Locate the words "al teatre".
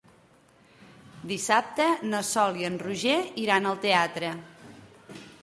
3.75-4.35